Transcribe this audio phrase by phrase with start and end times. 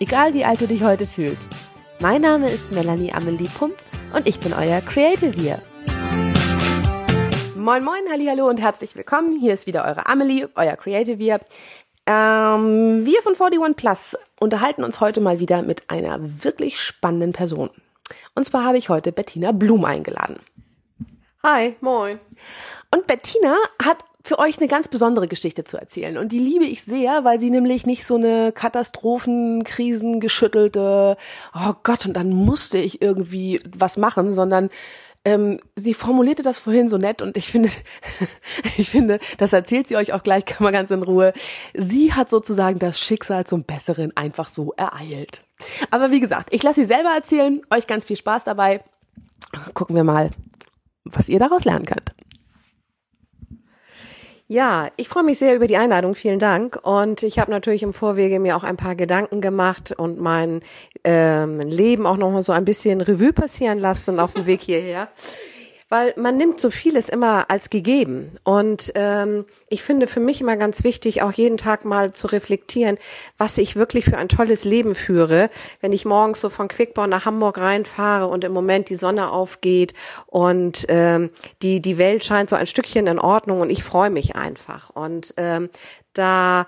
[0.00, 1.48] egal wie alt du dich heute fühlst.
[2.00, 3.74] Mein Name ist Melanie Amelie Pump
[4.12, 5.62] und ich bin euer Creative hier.
[7.56, 9.38] Moin moin, hallo und herzlich willkommen.
[9.38, 11.40] Hier ist wieder eure Amelie, euer Creative hier.
[12.06, 17.70] Ähm, wir von 41 Plus unterhalten uns heute mal wieder mit einer wirklich spannenden Person.
[18.34, 20.38] Und zwar habe ich heute Bettina Blum eingeladen.
[21.42, 22.20] Hi, moin.
[22.92, 26.18] Und Bettina hat für euch eine ganz besondere Geschichte zu erzählen.
[26.18, 31.16] Und die liebe ich sehr, weil sie nämlich nicht so eine Katastrophen, Krisen geschüttelte,
[31.54, 34.68] oh Gott, und dann musste ich irgendwie was machen, sondern
[35.24, 37.68] ähm, sie formulierte das vorhin so nett und ich finde,
[38.76, 41.32] ich finde, das erzählt sie euch auch gleich, kann man ganz in Ruhe.
[41.74, 45.44] Sie hat sozusagen das Schicksal zum Besseren einfach so ereilt.
[45.92, 48.82] Aber wie gesagt, ich lasse sie selber erzählen, euch ganz viel Spaß dabei.
[49.74, 50.30] Gucken wir mal,
[51.04, 52.15] was ihr daraus lernen könnt.
[54.48, 56.14] Ja, ich freue mich sehr über die Einladung.
[56.14, 56.78] Vielen Dank.
[56.84, 60.60] Und ich habe natürlich im Vorwege mir auch ein paar Gedanken gemacht und mein
[61.02, 65.08] ähm, Leben auch noch mal so ein bisschen Revue passieren lassen auf dem Weg hierher
[65.88, 68.32] weil man nimmt so vieles immer als gegeben.
[68.42, 72.98] Und ähm, ich finde für mich immer ganz wichtig, auch jeden Tag mal zu reflektieren,
[73.38, 75.48] was ich wirklich für ein tolles Leben führe,
[75.80, 79.94] wenn ich morgens so von Quickborn nach Hamburg reinfahre und im Moment die Sonne aufgeht
[80.26, 81.30] und ähm,
[81.62, 84.90] die, die Welt scheint so ein Stückchen in Ordnung und ich freue mich einfach.
[84.90, 85.68] Und ähm,
[86.14, 86.66] da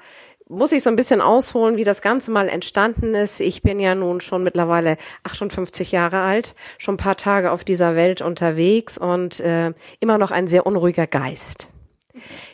[0.49, 3.41] muss ich so ein bisschen ausholen, wie das Ganze mal entstanden ist.
[3.41, 7.97] Ich bin ja nun schon mittlerweile 58 Jahre alt, schon ein paar Tage auf dieser
[7.97, 11.69] Welt unterwegs und äh, immer noch ein sehr unruhiger Geist.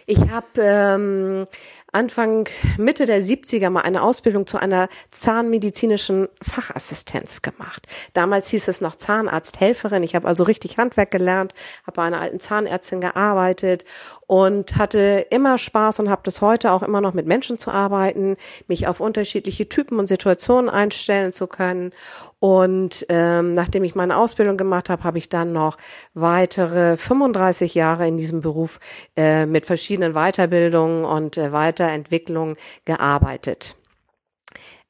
[0.06, 1.46] Ich habe ähm,
[1.94, 7.86] Anfang, Mitte der 70er mal eine Ausbildung zu einer zahnmedizinischen Fachassistenz gemacht.
[8.14, 10.02] Damals hieß es noch Zahnarzthelferin.
[10.02, 11.54] Ich habe also richtig Handwerk gelernt,
[11.86, 13.84] habe bei einer alten Zahnärztin gearbeitet
[14.26, 18.36] und hatte immer Spaß und habe das heute auch immer noch mit Menschen zu arbeiten,
[18.68, 21.92] mich auf unterschiedliche Typen und Situationen einstellen zu können.
[22.40, 25.76] Und ähm, nachdem ich meine Ausbildung gemacht habe, habe ich dann noch
[26.14, 28.80] weitere 35 Jahre in diesem Beruf
[29.16, 33.76] äh, mit verschiedenen Weiterbildungen und äh, Weiterentwicklungen gearbeitet.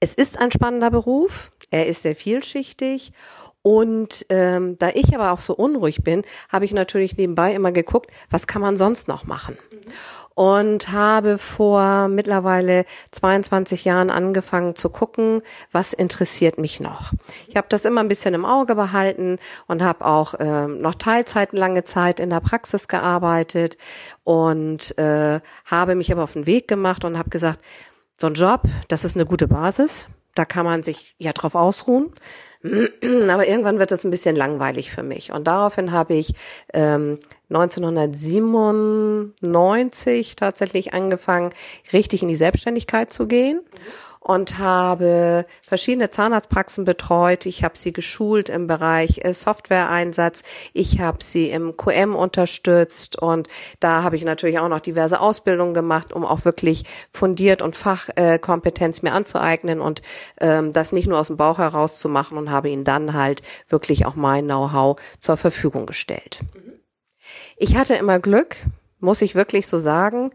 [0.01, 1.51] Es ist ein spannender Beruf.
[1.71, 3.13] Er ist sehr vielschichtig
[3.67, 8.11] und ähm, da ich aber auch so unruhig bin, habe ich natürlich nebenbei immer geguckt,
[8.29, 9.57] was kann man sonst noch machen.
[10.35, 15.41] Und habe vor mittlerweile 22 Jahren angefangen zu gucken,
[15.73, 17.13] was interessiert mich noch.
[17.49, 21.55] Ich habe das immer ein bisschen im Auge behalten und habe auch ähm, noch Teilzeit
[21.55, 23.79] lange Zeit in der Praxis gearbeitet
[24.25, 27.61] und äh, habe mich aber auf den Weg gemacht und habe gesagt,
[28.21, 32.11] so ein Job, das ist eine gute Basis, da kann man sich ja drauf ausruhen.
[33.31, 35.33] Aber irgendwann wird es ein bisschen langweilig für mich.
[35.33, 36.35] Und daraufhin habe ich
[36.73, 37.19] ähm,
[37.51, 41.51] 1997 tatsächlich angefangen,
[41.93, 43.59] richtig in die Selbstständigkeit zu gehen.
[43.59, 47.45] Mhm und habe verschiedene Zahnarztpraxen betreut.
[47.45, 50.43] Ich habe sie geschult im Bereich äh, Softwareeinsatz.
[50.73, 53.49] Ich habe sie im QM unterstützt und
[53.81, 59.03] da habe ich natürlich auch noch diverse Ausbildungen gemacht, um auch wirklich fundiert und Fachkompetenz
[59.03, 60.01] mir anzueignen und
[60.41, 63.43] ähm, das nicht nur aus dem Bauch heraus zu machen und habe ihnen dann halt
[63.69, 66.41] wirklich auch mein Know-how zur Verfügung gestellt.
[67.59, 68.57] Ich hatte immer Glück,
[69.01, 70.31] muss ich wirklich so sagen,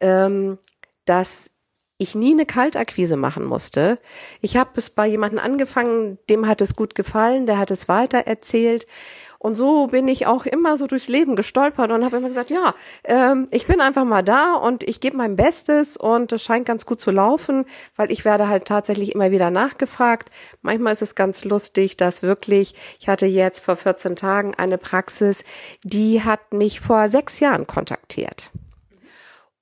[0.00, 0.56] ähm,
[1.04, 1.50] dass
[2.04, 3.98] ich nie eine Kaltakquise machen musste.
[4.40, 8.18] Ich habe es bei jemandem angefangen, dem hat es gut gefallen, der hat es weiter
[8.18, 8.86] erzählt.
[9.44, 12.74] Und so bin ich auch immer so durchs Leben gestolpert und habe immer gesagt, ja,
[13.04, 16.86] ähm, ich bin einfach mal da und ich gebe mein Bestes und es scheint ganz
[16.86, 20.30] gut zu laufen, weil ich werde halt tatsächlich immer wieder nachgefragt.
[20.62, 25.44] Manchmal ist es ganz lustig, dass wirklich, ich hatte jetzt vor 14 Tagen eine Praxis,
[25.82, 28.50] die hat mich vor sechs Jahren kontaktiert.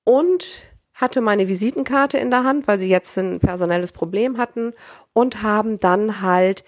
[0.05, 0.71] Und
[1.02, 4.72] hatte meine Visitenkarte in der Hand, weil sie jetzt ein personelles Problem hatten
[5.12, 6.64] und haben dann halt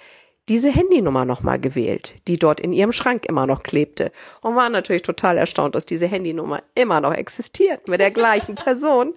[0.48, 5.00] diese Handynummer nochmal gewählt, die dort in ihrem Schrank immer noch klebte und waren natürlich
[5.00, 9.14] total erstaunt, dass diese Handynummer immer noch existiert mit der gleichen Person.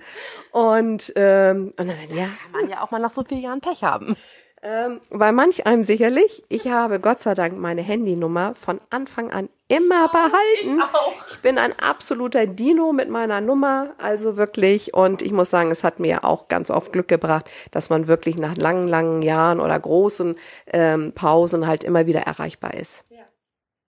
[0.51, 2.29] Und, ähm, und dann, ja.
[2.43, 4.15] Kann man ja auch mal nach so vielen Jahren Pech haben.
[4.63, 6.43] Ähm, bei manch einem sicherlich.
[6.49, 10.77] Ich habe Gott sei Dank meine Handynummer von Anfang an immer behalten.
[10.77, 11.27] Ich auch.
[11.31, 14.93] Ich bin ein absoluter Dino mit meiner Nummer, also wirklich.
[14.93, 18.37] Und ich muss sagen, es hat mir auch ganz oft Glück gebracht, dass man wirklich
[18.37, 20.35] nach langen, langen Jahren oder großen
[20.67, 23.03] ähm, Pausen halt immer wieder erreichbar ist.
[23.09, 23.25] Ja.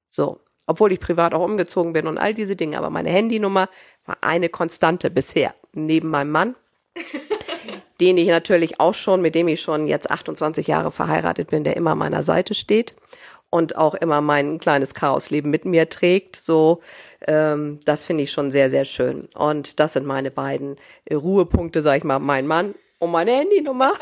[0.10, 0.40] So.
[0.68, 2.78] Obwohl ich privat auch umgezogen bin und all diese Dinge.
[2.78, 3.70] Aber meine Handynummer
[4.06, 5.56] war eine Konstante bisher.
[5.74, 6.56] Neben meinem Mann
[8.00, 11.76] den ich natürlich auch schon, mit dem ich schon jetzt 28 Jahre verheiratet bin, der
[11.76, 12.96] immer an meiner Seite steht
[13.50, 16.36] und auch immer mein kleines Chaosleben mit mir trägt.
[16.36, 16.82] So,
[17.28, 19.28] ähm, das finde ich schon sehr, sehr schön.
[19.36, 20.76] Und das sind meine beiden
[21.12, 23.94] Ruhepunkte, sag ich mal, mein Mann und meine Handynummer.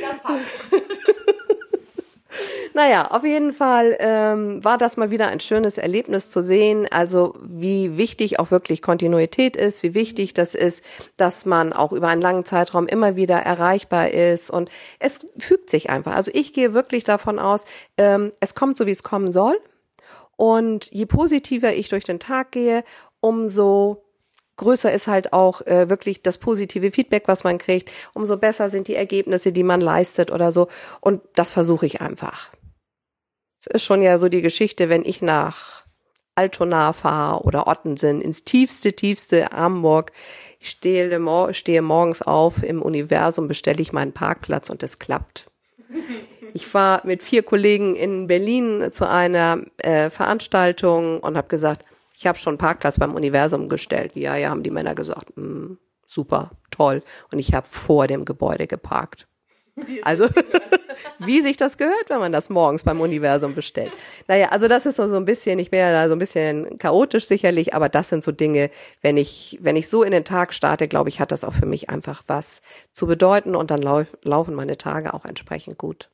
[0.00, 0.44] Das passt.
[2.74, 6.86] Naja, auf jeden Fall ähm, war das mal wieder ein schönes Erlebnis zu sehen.
[6.90, 10.84] Also wie wichtig auch wirklich Kontinuität ist, wie wichtig das ist,
[11.16, 14.50] dass man auch über einen langen Zeitraum immer wieder erreichbar ist.
[14.50, 16.14] Und es fügt sich einfach.
[16.14, 17.64] Also ich gehe wirklich davon aus,
[17.96, 19.56] ähm, es kommt so, wie es kommen soll.
[20.36, 22.82] Und je positiver ich durch den Tag gehe,
[23.20, 24.03] umso
[24.56, 28.88] größer ist halt auch äh, wirklich das positive Feedback, was man kriegt, umso besser sind
[28.88, 30.68] die Ergebnisse, die man leistet oder so.
[31.00, 32.50] Und das versuche ich einfach.
[33.60, 35.84] Es ist schon ja so die Geschichte, wenn ich nach
[36.34, 40.12] Altona fahre oder Ottensen ins tiefste, tiefste Hamburg.
[40.60, 45.50] Ich stehe, stehe morgens auf, im Universum bestelle ich meinen Parkplatz und es klappt.
[46.52, 51.84] Ich war mit vier Kollegen in Berlin zu einer äh, Veranstaltung und habe gesagt,
[52.16, 54.12] ich habe schon einen Parkplatz beim Universum gestellt.
[54.14, 55.74] Ja, ja, haben die Männer gesagt, mm,
[56.06, 57.02] super, toll.
[57.32, 59.26] Und ich habe vor dem Gebäude geparkt.
[60.02, 60.28] Also,
[61.18, 63.92] wie sich das gehört, wenn man das morgens beim Universum bestellt.
[64.28, 66.78] Naja, also das ist so, so ein bisschen, ich bin ja da so ein bisschen
[66.78, 68.70] chaotisch sicherlich, aber das sind so Dinge,
[69.02, 71.66] wenn ich, wenn ich so in den Tag starte, glaube ich, hat das auch für
[71.66, 72.62] mich einfach was
[72.92, 76.08] zu bedeuten und dann lauf, laufen meine Tage auch entsprechend gut.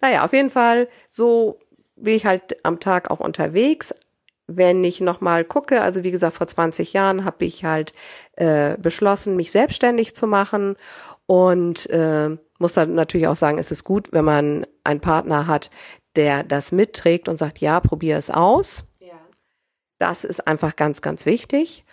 [0.00, 1.60] Naja, auf jeden Fall, so
[1.94, 3.94] bin ich halt am Tag auch unterwegs,
[4.48, 7.92] wenn ich nochmal gucke, also wie gesagt, vor 20 Jahren habe ich halt
[8.36, 10.76] äh, beschlossen, mich selbstständig zu machen
[11.26, 15.70] und äh, muss dann natürlich auch sagen, es ist gut, wenn man einen Partner hat,
[16.16, 18.84] der das mitträgt und sagt, ja, probier es aus.
[18.98, 19.20] Ja.
[19.98, 21.84] Das ist einfach ganz, ganz wichtig.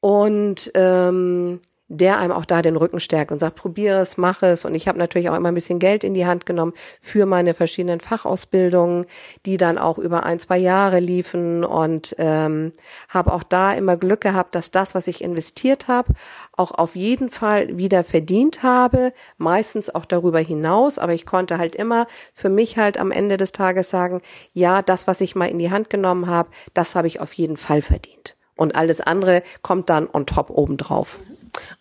[0.00, 4.64] Und ähm, der einem auch da den Rücken stärkt und sagt, probier es, mach es.
[4.64, 7.54] Und ich habe natürlich auch immer ein bisschen Geld in die Hand genommen für meine
[7.54, 9.06] verschiedenen Fachausbildungen,
[9.44, 12.72] die dann auch über ein, zwei Jahre liefen und ähm,
[13.08, 16.12] habe auch da immer Glück gehabt, dass das, was ich investiert habe,
[16.56, 21.76] auch auf jeden Fall wieder verdient habe, meistens auch darüber hinaus, aber ich konnte halt
[21.76, 24.22] immer für mich halt am Ende des Tages sagen,
[24.52, 27.56] ja, das, was ich mal in die Hand genommen habe, das habe ich auf jeden
[27.56, 28.36] Fall verdient.
[28.56, 31.18] Und alles andere kommt dann on top obendrauf.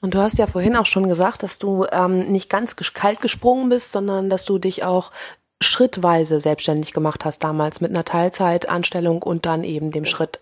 [0.02, 3.70] Und du hast ja vorhin auch schon gesagt, dass du ähm, nicht ganz kalt gesprungen
[3.70, 5.12] bist, sondern dass du dich auch
[5.62, 10.40] schrittweise selbstständig gemacht hast damals mit einer Teilzeitanstellung und dann eben dem Schritt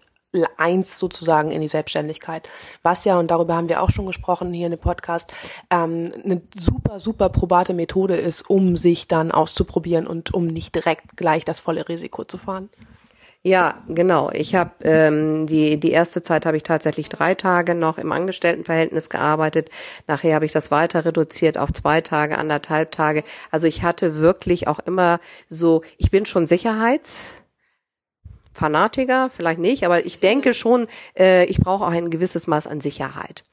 [0.58, 2.48] eins sozusagen in die Selbstständigkeit.
[2.82, 5.32] Was ja, und darüber haben wir auch schon gesprochen hier in dem Podcast,
[5.70, 11.16] ähm, eine super, super probate Methode ist, um sich dann auszuprobieren und um nicht direkt
[11.16, 12.70] gleich das volle Risiko zu fahren.
[13.46, 14.32] Ja, genau.
[14.32, 19.10] Ich habe ähm, die die erste Zeit habe ich tatsächlich drei Tage noch im Angestelltenverhältnis
[19.10, 19.70] gearbeitet.
[20.08, 23.24] Nachher habe ich das weiter reduziert auf zwei Tage, anderthalb Tage.
[23.52, 25.20] Also ich hatte wirklich auch immer
[25.50, 25.82] so.
[25.98, 27.44] Ich bin schon Sicherheits
[28.54, 30.88] Fanatiker, vielleicht nicht, aber ich denke schon,
[31.18, 33.44] äh, ich brauche auch ein gewisses Maß an Sicherheit.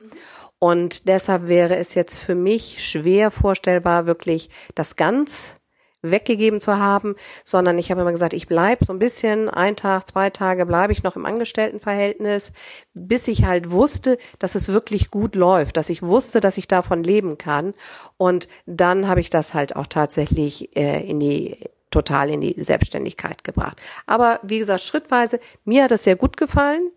[0.59, 5.60] Und deshalb wäre es jetzt für mich schwer vorstellbar, wirklich das ganz
[6.03, 10.09] weggegeben zu haben, sondern ich habe immer gesagt, ich bleibe so ein bisschen, ein Tag,
[10.09, 12.53] zwei Tage bleibe ich noch im Angestelltenverhältnis,
[12.95, 17.03] bis ich halt wusste, dass es wirklich gut läuft, dass ich wusste, dass ich davon
[17.03, 17.75] leben kann.
[18.17, 21.57] Und dann habe ich das halt auch tatsächlich äh, in die
[21.91, 23.81] total in die Selbstständigkeit gebracht.
[24.07, 26.93] Aber wie gesagt, schrittweise, mir hat es sehr gut gefallen.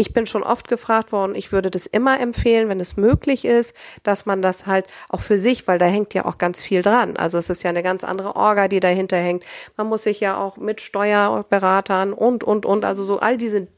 [0.00, 3.76] Ich bin schon oft gefragt worden, ich würde das immer empfehlen, wenn es möglich ist,
[4.02, 7.18] dass man das halt auch für sich, weil da hängt ja auch ganz viel dran.
[7.18, 9.44] Also es ist ja eine ganz andere Orga, die dahinter hängt.
[9.76, 13.68] Man muss sich ja auch mit Steuerberatern und, und, und, also so all diese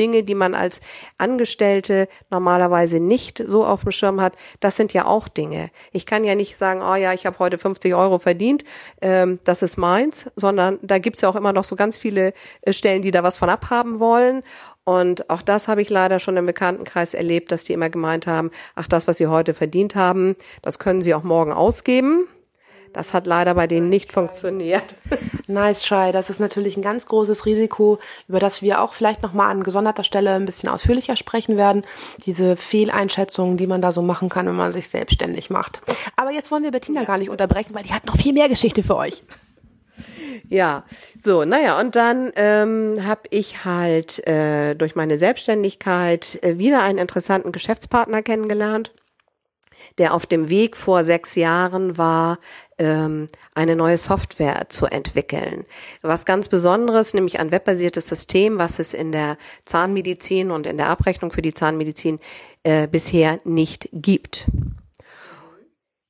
[0.00, 0.80] Dinge, die man als
[1.18, 5.70] Angestellte normalerweise nicht so auf dem Schirm hat, das sind ja auch Dinge.
[5.92, 8.64] Ich kann ja nicht sagen, oh ja, ich habe heute 50 Euro verdient,
[9.02, 12.72] ähm, das ist meins, sondern da gibt's ja auch immer noch so ganz viele äh,
[12.72, 14.42] Stellen, die da was von abhaben wollen.
[14.84, 18.50] Und auch das habe ich leider schon im Bekanntenkreis erlebt, dass die immer gemeint haben,
[18.74, 22.26] ach, das, was sie heute verdient haben, das können sie auch morgen ausgeben.
[22.92, 24.82] Das hat leider bei denen nicht funktioniert.
[25.46, 26.12] Nice try.
[26.12, 30.04] Das ist natürlich ein ganz großes Risiko, über das wir auch vielleicht nochmal an gesonderter
[30.04, 31.84] Stelle ein bisschen ausführlicher sprechen werden.
[32.24, 35.80] Diese Fehleinschätzungen, die man da so machen kann, wenn man sich selbstständig macht.
[36.16, 38.82] Aber jetzt wollen wir Bettina gar nicht unterbrechen, weil die hat noch viel mehr Geschichte
[38.82, 39.22] für euch.
[40.48, 40.84] Ja,
[41.22, 46.98] so, naja, und dann ähm, habe ich halt äh, durch meine Selbstständigkeit äh, wieder einen
[46.98, 48.92] interessanten Geschäftspartner kennengelernt
[49.98, 52.38] der auf dem Weg vor sechs Jahren war,
[52.78, 55.64] ähm, eine neue Software zu entwickeln.
[56.02, 60.88] Was ganz Besonderes, nämlich ein webbasiertes System, was es in der Zahnmedizin und in der
[60.88, 62.18] Abrechnung für die Zahnmedizin
[62.62, 64.46] äh, bisher nicht gibt.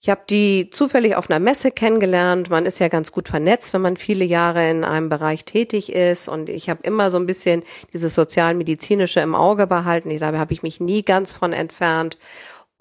[0.03, 2.49] Ich habe die zufällig auf einer Messe kennengelernt.
[2.49, 6.27] Man ist ja ganz gut vernetzt, wenn man viele Jahre in einem Bereich tätig ist.
[6.27, 10.17] Und ich habe immer so ein bisschen dieses sozialmedizinische im Auge behalten.
[10.19, 12.17] Dabei habe ich mich nie ganz von entfernt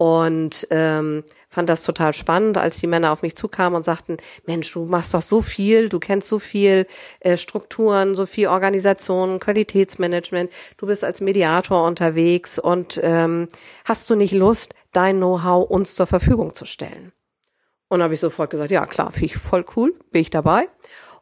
[0.00, 4.72] und ähm, fand das total spannend, als die Männer auf mich zukamen und sagten, Mensch,
[4.72, 6.86] du machst doch so viel, du kennst so viel
[7.20, 13.48] äh, Strukturen, so viel Organisation, Qualitätsmanagement, du bist als Mediator unterwegs und ähm,
[13.84, 17.12] hast du nicht Lust, dein Know-how uns zur Verfügung zu stellen?
[17.88, 20.68] Und habe ich sofort gesagt, ja klar, finde ich voll cool, bin ich dabei.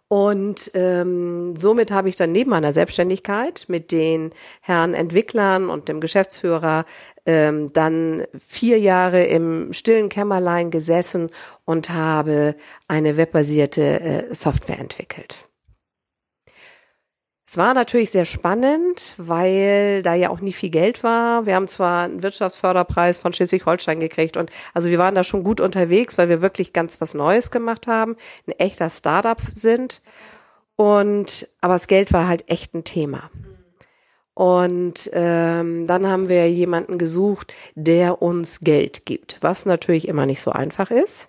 [0.08, 4.32] Und ähm, somit habe ich dann neben meiner Selbstständigkeit mit den
[4.62, 6.87] Herren Entwicklern und dem Geschäftsführer
[7.26, 11.28] ähm, dann vier Jahre im stillen Kämmerlein gesessen
[11.66, 12.54] und habe
[12.87, 15.48] eine webbasierte äh, Software entwickelt.
[17.50, 21.47] Es war natürlich sehr spannend, weil da ja auch nie viel Geld war.
[21.47, 25.59] Wir haben zwar einen Wirtschaftsförderpreis von Schleswig-Holstein gekriegt und also wir waren da schon gut
[25.62, 30.02] unterwegs, weil wir wirklich ganz was Neues gemacht haben, ein echter Startup sind.
[30.76, 33.31] Und aber das Geld war halt echt ein Thema.
[34.35, 40.43] Und ähm, dann haben wir jemanden gesucht, der uns Geld gibt, was natürlich immer nicht
[40.43, 41.28] so einfach ist.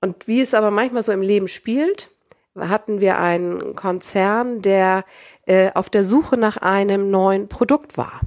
[0.00, 2.10] Und wie es aber manchmal so im Leben spielt,
[2.58, 5.04] hatten wir einen Konzern, der
[5.46, 8.20] äh, auf der Suche nach einem neuen Produkt war.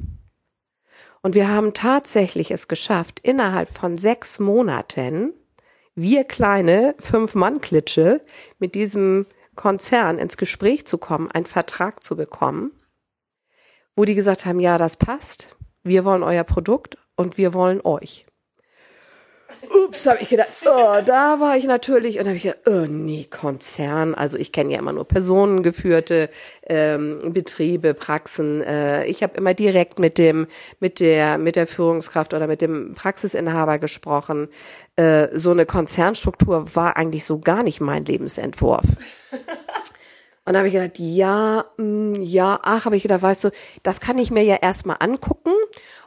[1.21, 5.33] Und wir haben tatsächlich es geschafft, innerhalb von sechs Monaten,
[5.95, 8.21] wir kleine Fünf-Mann-Klitsche
[8.59, 12.71] mit diesem Konzern ins Gespräch zu kommen, einen Vertrag zu bekommen,
[13.95, 18.26] wo die gesagt haben, ja, das passt, wir wollen euer Produkt und wir wollen euch.
[19.85, 23.27] Ups, habe ich gedacht, oh, da war ich natürlich und habe ich gedacht, oh nee,
[23.29, 24.13] Konzern.
[24.13, 26.29] Also ich kenne ja immer nur personengeführte
[26.67, 28.61] ähm, Betriebe, Praxen.
[28.61, 30.47] Äh, ich habe immer direkt mit dem,
[30.79, 34.49] mit der, mit der Führungskraft oder mit dem Praxisinhaber gesprochen.
[34.95, 38.85] Äh, so eine Konzernstruktur war eigentlich so gar nicht mein Lebensentwurf.
[40.47, 43.49] Und dann habe ich gedacht, ja, mh, mm, ja, ach, habe ich gedacht, weißt du,
[43.83, 45.51] das kann ich mir ja erstmal angucken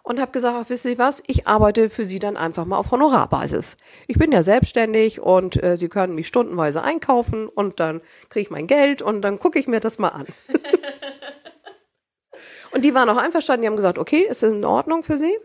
[0.03, 2.91] und habe gesagt, ach, wisst ihr was, ich arbeite für Sie dann einfach mal auf
[2.91, 3.77] Honorarbasis.
[4.07, 8.51] Ich bin ja selbstständig und äh, Sie können mich stundenweise einkaufen und dann kriege ich
[8.51, 10.25] mein Geld und dann gucke ich mir das mal an.
[12.73, 15.37] und die waren auch einverstanden, die haben gesagt, okay, ist das in Ordnung für Sie?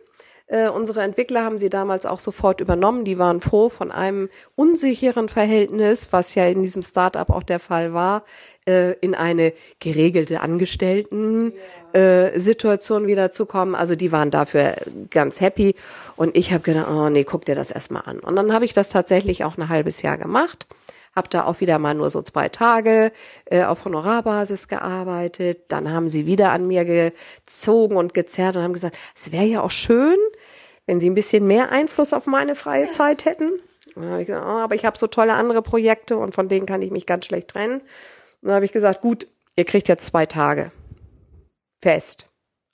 [0.48, 3.04] Äh, unsere Entwickler haben sie damals auch sofort übernommen.
[3.04, 7.94] Die waren froh von einem unsicheren Verhältnis, was ja in diesem Startup auch der Fall
[7.94, 8.24] war,
[8.68, 13.74] äh, in eine geregelte Angestellten-Situation äh, wiederzukommen.
[13.74, 14.76] Also die waren dafür
[15.10, 15.74] ganz happy.
[16.16, 18.20] Und ich habe gedacht, oh nee, guck dir das erstmal an.
[18.20, 20.68] Und dann habe ich das tatsächlich auch ein halbes Jahr gemacht
[21.16, 23.12] habe da auch wieder mal nur so zwei Tage
[23.46, 25.66] äh, auf Honorarbasis gearbeitet.
[25.70, 29.62] Dann haben sie wieder an mir gezogen und gezerrt und haben gesagt, es wäre ja
[29.62, 30.18] auch schön,
[30.86, 33.54] wenn sie ein bisschen mehr Einfluss auf meine freie Zeit hätten.
[33.88, 36.92] Ich gesagt, oh, aber ich habe so tolle andere Projekte und von denen kann ich
[36.92, 37.80] mich ganz schlecht trennen.
[37.80, 40.72] Und dann habe ich gesagt, gut, ihr kriegt jetzt zwei Tage
[41.82, 42.28] fest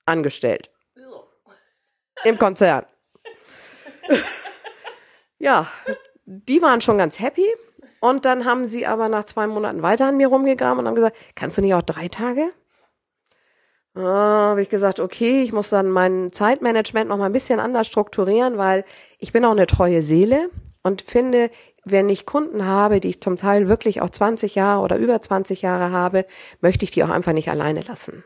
[0.06, 0.72] angestellt
[2.24, 2.86] im Konzern.
[5.40, 5.72] ja,
[6.26, 7.46] die waren schon ganz happy.
[8.02, 11.16] Und dann haben sie aber nach zwei Monaten weiter an mir rumgegraben und haben gesagt,
[11.36, 12.50] kannst du nicht auch drei Tage?
[13.94, 17.88] Ah, habe ich gesagt, okay, ich muss dann mein Zeitmanagement noch mal ein bisschen anders
[17.88, 18.86] strukturieren, weil
[19.20, 20.50] ich bin auch eine treue Seele
[20.82, 21.52] und finde,
[21.86, 25.62] wenn ich Kunden habe, die ich zum Teil wirklich auch 20 Jahre oder über 20
[25.62, 26.26] Jahre habe,
[26.60, 28.24] möchte ich die auch einfach nicht alleine lassen.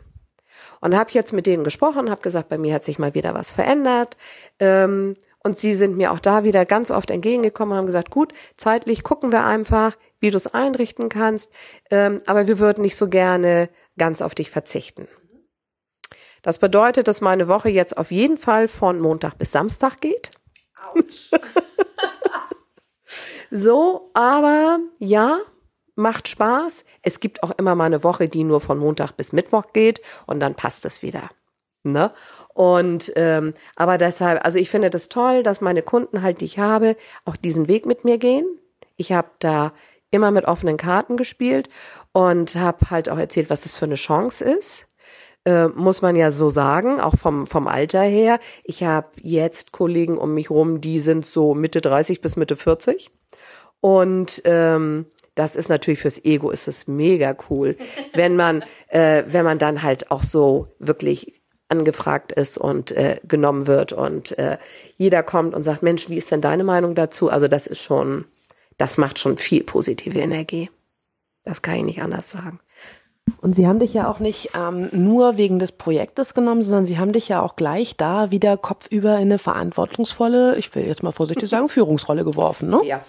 [0.79, 3.51] Und habe jetzt mit denen gesprochen, habe gesagt, bei mir hat sich mal wieder was
[3.51, 4.15] verändert.
[4.59, 5.15] Ähm,
[5.45, 9.03] und sie sind mir auch da wieder ganz oft entgegengekommen und haben gesagt, gut, zeitlich
[9.03, 11.53] gucken wir einfach, wie du es einrichten kannst,
[11.91, 15.07] ähm, aber wir würden nicht so gerne ganz auf dich verzichten.
[16.41, 20.31] Das bedeutet, dass meine Woche jetzt auf jeden Fall von Montag bis Samstag geht.
[20.83, 21.29] Autsch.
[23.51, 25.37] so, aber ja,
[25.93, 26.85] macht Spaß.
[27.03, 30.39] Es gibt auch immer mal eine Woche, die nur von Montag bis Mittwoch geht und
[30.39, 31.29] dann passt es wieder.
[31.91, 32.11] Ne?
[32.53, 36.59] Und ähm, aber deshalb, also ich finde das toll, dass meine Kunden halt, die ich
[36.59, 38.45] habe, auch diesen Weg mit mir gehen.
[38.97, 39.73] Ich habe da
[40.11, 41.69] immer mit offenen Karten gespielt
[42.13, 44.87] und habe halt auch erzählt, was das für eine Chance ist.
[45.45, 48.39] Äh, muss man ja so sagen, auch vom, vom Alter her.
[48.63, 53.11] Ich habe jetzt Kollegen um mich rum, die sind so Mitte 30 bis Mitte 40.
[53.79, 57.75] Und ähm, das ist natürlich fürs Ego ist es mega cool,
[58.13, 63.67] wenn man, äh, wenn man dann halt auch so wirklich angefragt ist und äh, genommen
[63.67, 64.57] wird und äh,
[64.97, 67.29] jeder kommt und sagt, Mensch, wie ist denn deine Meinung dazu?
[67.29, 68.25] Also das ist schon,
[68.77, 70.69] das macht schon viel positive Energie.
[71.43, 72.59] Das kann ich nicht anders sagen.
[73.41, 76.99] Und sie haben dich ja auch nicht ähm, nur wegen des Projektes genommen, sondern sie
[76.99, 81.11] haben dich ja auch gleich da wieder kopfüber in eine verantwortungsvolle, ich will jetzt mal
[81.11, 82.81] vorsichtig sagen, Führungsrolle geworfen, ne?
[82.85, 83.01] Ja.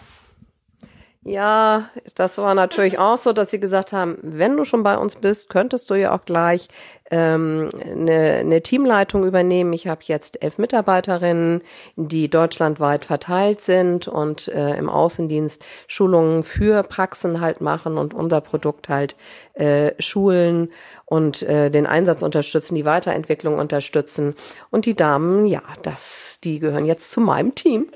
[1.28, 5.16] Ja, das war natürlich auch so, dass sie gesagt haben, wenn du schon bei uns
[5.16, 6.68] bist, könntest du ja auch gleich
[7.10, 9.72] ähm, eine, eine Teamleitung übernehmen.
[9.72, 11.62] Ich habe jetzt elf Mitarbeiterinnen,
[11.96, 18.40] die deutschlandweit verteilt sind und äh, im Außendienst Schulungen für Praxen halt machen und unser
[18.40, 19.16] Produkt halt
[19.54, 20.70] äh, schulen
[21.06, 24.36] und äh, den Einsatz unterstützen, die Weiterentwicklung unterstützen.
[24.70, 27.88] Und die Damen, ja, das, die gehören jetzt zu meinem Team.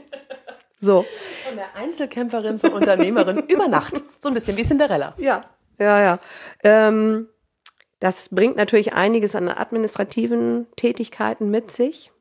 [0.81, 1.05] So.
[1.47, 4.01] Von der Einzelkämpferin zur Unternehmerin über Nacht.
[4.19, 5.15] So ein bisschen wie Cinderella.
[5.19, 5.45] Ja,
[5.79, 6.19] ja, ja.
[6.65, 7.29] Ähm,
[8.01, 12.13] das bringt natürlich einiges an administrativen Tätigkeiten mit sich.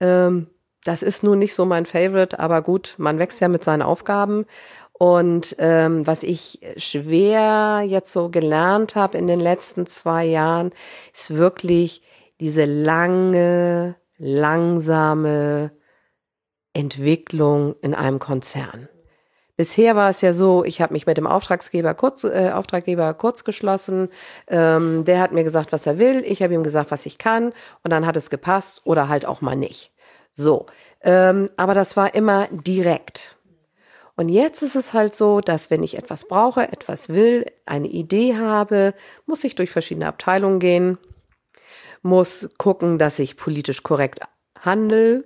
[0.00, 0.48] Ähm,
[0.84, 4.46] das ist nun nicht so mein Favorite, aber gut, man wächst ja mit seinen Aufgaben.
[4.92, 10.72] Und ähm, was ich schwer jetzt so gelernt habe in den letzten zwei Jahren,
[11.12, 12.02] ist wirklich
[12.40, 15.72] diese lange, langsame
[16.76, 18.88] Entwicklung in einem Konzern.
[19.56, 23.42] Bisher war es ja so, ich habe mich mit dem Auftragsgeber kurz, äh, Auftraggeber kurz
[23.42, 24.10] geschlossen.
[24.48, 26.22] Ähm, der hat mir gesagt, was er will.
[26.26, 27.54] Ich habe ihm gesagt, was ich kann.
[27.82, 29.92] Und dann hat es gepasst oder halt auch mal nicht.
[30.34, 30.66] So.
[31.00, 33.36] Ähm, aber das war immer direkt.
[34.14, 38.36] Und jetzt ist es halt so, dass wenn ich etwas brauche, etwas will, eine Idee
[38.36, 38.92] habe,
[39.24, 40.98] muss ich durch verschiedene Abteilungen gehen,
[42.02, 44.20] muss gucken, dass ich politisch korrekt
[44.60, 45.24] handle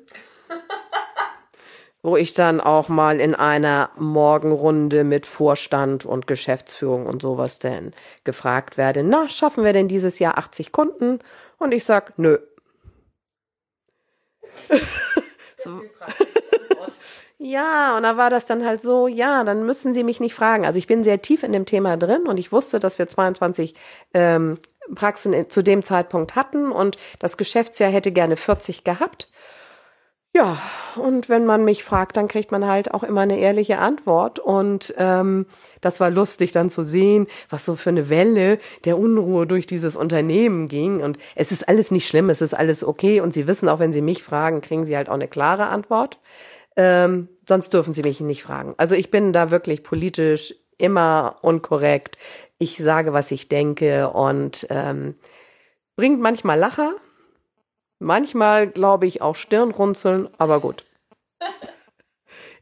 [2.02, 7.92] wo ich dann auch mal in einer Morgenrunde mit Vorstand und Geschäftsführung und sowas denn
[8.24, 11.18] gefragt werde, na, schaffen wir denn dieses Jahr 80 Kunden?
[11.58, 12.38] Und ich sag, nö.
[15.58, 15.82] so.
[17.42, 20.66] Ja, und da war das dann halt so, ja, dann müssen Sie mich nicht fragen.
[20.66, 23.74] Also ich bin sehr tief in dem Thema drin und ich wusste, dass wir 22
[24.12, 24.58] ähm,
[24.94, 29.29] Praxen zu dem Zeitpunkt hatten und das Geschäftsjahr hätte gerne 40 gehabt.
[30.32, 30.58] Ja,
[30.94, 34.38] und wenn man mich fragt, dann kriegt man halt auch immer eine ehrliche Antwort.
[34.38, 35.46] Und ähm,
[35.80, 39.96] das war lustig dann zu sehen, was so für eine Welle der Unruhe durch dieses
[39.96, 41.00] Unternehmen ging.
[41.02, 43.20] Und es ist alles nicht schlimm, es ist alles okay.
[43.20, 46.20] Und Sie wissen, auch wenn Sie mich fragen, kriegen Sie halt auch eine klare Antwort.
[46.76, 48.74] Ähm, sonst dürfen Sie mich nicht fragen.
[48.76, 52.18] Also ich bin da wirklich politisch immer unkorrekt.
[52.58, 55.16] Ich sage, was ich denke und ähm,
[55.96, 56.94] bringt manchmal Lacher
[58.00, 60.84] Manchmal glaube ich auch Stirnrunzeln, aber gut.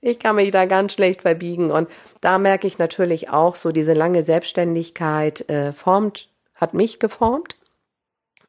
[0.01, 1.89] Ich kann mich da ganz schlecht verbiegen und
[2.21, 7.57] da merke ich natürlich auch so diese lange Selbstständigkeit äh, formt, hat mich geformt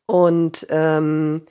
[0.06, 1.46] und ähm,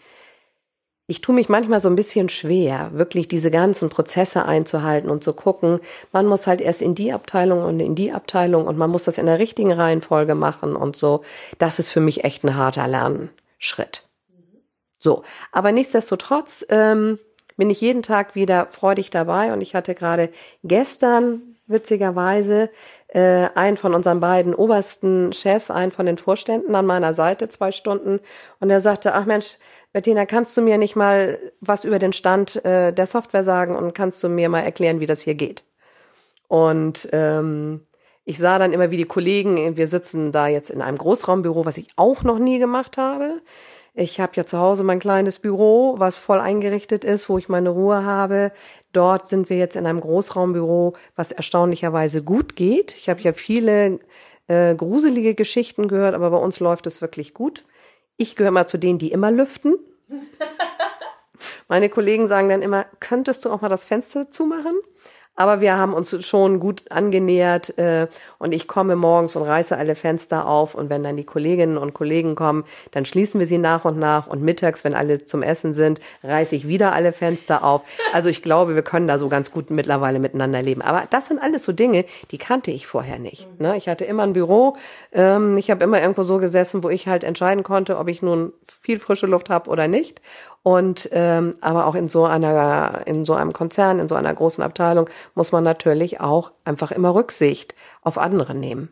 [1.06, 5.32] ich tue mich manchmal so ein bisschen schwer, wirklich diese ganzen Prozesse einzuhalten und zu
[5.32, 5.80] gucken.
[6.12, 9.18] Man muss halt erst in die Abteilung und in die Abteilung und man muss das
[9.18, 11.22] in der richtigen Reihenfolge machen und so.
[11.58, 14.07] Das ist für mich echt ein harter Lernschritt.
[14.98, 17.18] So, aber nichtsdestotrotz ähm,
[17.56, 20.30] bin ich jeden Tag wieder freudig dabei und ich hatte gerade
[20.64, 22.70] gestern witzigerweise
[23.08, 27.72] äh, einen von unseren beiden obersten Chefs, einen von den Vorständen an meiner Seite zwei
[27.72, 28.20] Stunden
[28.60, 29.58] und er sagte, ach Mensch,
[29.92, 33.94] Bettina, kannst du mir nicht mal was über den Stand äh, der Software sagen und
[33.94, 35.64] kannst du mir mal erklären, wie das hier geht?
[36.48, 37.86] Und ähm,
[38.24, 41.78] ich sah dann immer, wie die Kollegen, wir sitzen da jetzt in einem Großraumbüro, was
[41.78, 43.40] ich auch noch nie gemacht habe.
[44.00, 47.70] Ich habe ja zu Hause mein kleines Büro, was voll eingerichtet ist, wo ich meine
[47.70, 48.52] Ruhe habe.
[48.92, 52.94] Dort sind wir jetzt in einem Großraumbüro, was erstaunlicherweise gut geht.
[52.96, 53.98] Ich habe ja viele
[54.46, 57.64] äh, gruselige Geschichten gehört, aber bei uns läuft es wirklich gut.
[58.16, 59.74] Ich gehöre mal zu denen, die immer lüften.
[61.68, 64.78] Meine Kollegen sagen dann immer, könntest du auch mal das Fenster zumachen?
[65.38, 69.94] Aber wir haben uns schon gut angenähert äh, und ich komme morgens und reiße alle
[69.94, 73.84] Fenster auf und wenn dann die Kolleginnen und Kollegen kommen, dann schließen wir sie nach
[73.84, 77.84] und nach und mittags, wenn alle zum Essen sind, reiße ich wieder alle Fenster auf.
[78.12, 80.82] Also ich glaube, wir können da so ganz gut mittlerweile miteinander leben.
[80.82, 83.46] Aber das sind alles so Dinge, die kannte ich vorher nicht.
[83.60, 83.76] Ne?
[83.76, 84.76] Ich hatte immer ein Büro,
[85.12, 88.52] ähm, ich habe immer irgendwo so gesessen, wo ich halt entscheiden konnte, ob ich nun
[88.66, 90.20] viel frische Luft habe oder nicht.
[90.62, 94.62] Und ähm, aber auch in so einer, in so einem Konzern, in so einer großen
[94.62, 98.90] Abteilung muss man natürlich auch einfach immer Rücksicht auf andere nehmen.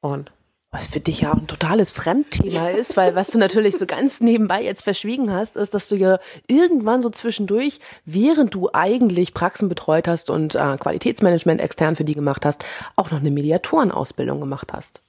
[0.00, 0.32] Und
[0.76, 4.20] was für dich ja auch ein totales Fremdthema ist, weil was du natürlich so ganz
[4.20, 9.70] nebenbei jetzt verschwiegen hast, ist, dass du ja irgendwann so zwischendurch, während du eigentlich Praxen
[9.70, 14.72] betreut hast und äh, Qualitätsmanagement extern für die gemacht hast, auch noch eine Mediatorenausbildung gemacht
[14.74, 15.00] hast.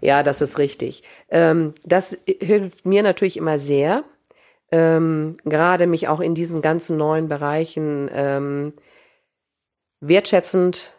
[0.00, 1.02] Ja, das ist richtig.
[1.30, 4.04] Ähm, das hilft mir natürlich immer sehr,
[4.72, 8.72] ähm, gerade mich auch in diesen ganzen neuen Bereichen ähm,
[10.00, 10.96] wertschätzend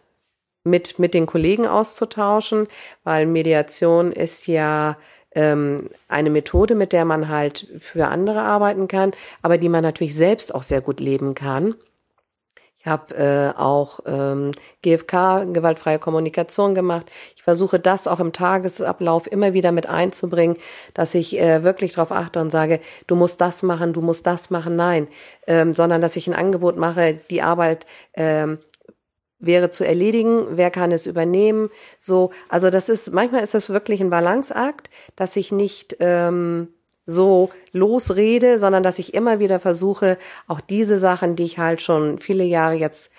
[0.64, 2.68] mit, mit den Kollegen auszutauschen,
[3.04, 4.98] weil Mediation ist ja
[5.32, 10.16] ähm, eine Methode, mit der man halt für andere arbeiten kann, aber die man natürlich
[10.16, 11.76] selbst auch sehr gut leben kann.
[12.88, 17.12] Ich habe äh, auch ähm, GFK, gewaltfreie Kommunikation gemacht.
[17.36, 20.56] Ich versuche das auch im Tagesablauf immer wieder mit einzubringen,
[20.94, 24.52] dass ich äh, wirklich darauf achte und sage, du musst das machen, du musst das
[24.52, 25.10] machen, nein,
[25.48, 28.60] ähm, sondern dass ich ein Angebot mache, die Arbeit ähm,
[29.38, 31.70] wäre zu erledigen, wer kann es übernehmen,
[32.00, 36.70] so, also das ist, manchmal ist das wirklich ein Balanceakt, dass ich nicht ähm,
[37.08, 40.18] so losrede, sondern dass ich immer wieder versuche,
[40.48, 43.12] auch diese Sachen, die ich halt schon viele Jahre jetzt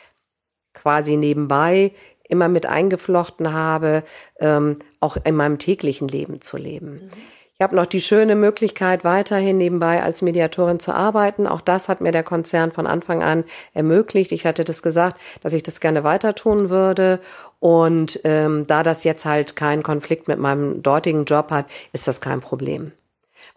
[0.74, 1.92] quasi nebenbei
[2.28, 4.04] immer mit eingeflochten habe,
[4.38, 6.92] ähm, auch in meinem täglichen Leben zu leben.
[6.92, 7.10] Mhm.
[7.54, 11.48] Ich habe noch die schöne Möglichkeit, weiterhin nebenbei als Mediatorin zu arbeiten.
[11.48, 13.42] Auch das hat mir der Konzern von Anfang an
[13.74, 14.30] ermöglicht.
[14.30, 17.18] Ich hatte das gesagt, dass ich das gerne weiter tun würde.
[17.58, 22.20] Und ähm, da das jetzt halt keinen Konflikt mit meinem dortigen Job hat, ist das
[22.20, 22.92] kein Problem.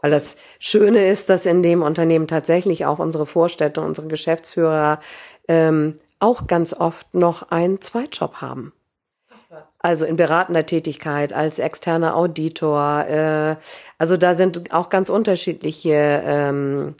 [0.01, 4.99] Weil das Schöne ist, dass in dem Unternehmen tatsächlich auch unsere Vorstädte, unsere Geschäftsführer
[5.47, 8.73] ähm, auch ganz oft noch einen Zweitjob haben.
[9.79, 13.05] Also in beratender Tätigkeit, als externer Auditor.
[13.07, 13.55] Äh,
[13.97, 16.95] also da sind auch ganz unterschiedliche ähm,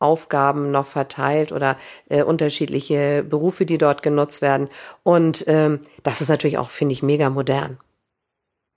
[0.00, 1.76] Aufgaben noch verteilt oder
[2.08, 4.68] äh, unterschiedliche Berufe, die dort genutzt werden.
[5.02, 7.78] Und ähm, das ist natürlich auch, finde ich, mega modern.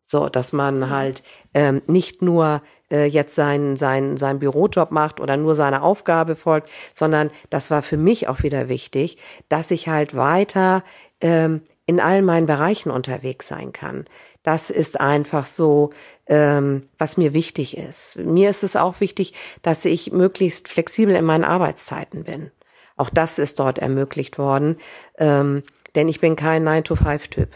[0.05, 0.89] So, dass man mhm.
[0.89, 2.61] halt ähm, nicht nur
[2.91, 7.81] äh, jetzt seinen, seinen, seinen Bürojob macht oder nur seine Aufgabe folgt, sondern das war
[7.81, 9.17] für mich auch wieder wichtig,
[9.49, 10.83] dass ich halt weiter
[11.21, 14.05] ähm, in all meinen Bereichen unterwegs sein kann.
[14.43, 15.91] Das ist einfach so,
[16.27, 18.17] ähm, was mir wichtig ist.
[18.17, 22.51] Mir ist es auch wichtig, dass ich möglichst flexibel in meinen Arbeitszeiten bin.
[22.97, 24.77] Auch das ist dort ermöglicht worden,
[25.17, 25.63] ähm,
[25.95, 27.49] denn ich bin kein 9-to-5-Typ.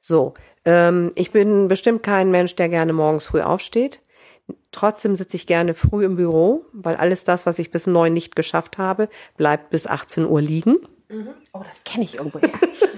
[0.00, 4.02] So, ähm, ich bin bestimmt kein Mensch, der gerne morgens früh aufsteht.
[4.72, 8.36] Trotzdem sitze ich gerne früh im Büro, weil alles das, was ich bis neun nicht
[8.36, 10.76] geschafft habe, bleibt bis 18 Uhr liegen.
[11.08, 11.28] Mhm.
[11.52, 12.40] Oh, das kenne ich irgendwo.